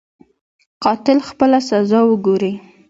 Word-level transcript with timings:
قاتل 0.83 1.19
خپله 1.29 1.59
سزا 1.69 1.99
وګوري. 2.05 2.53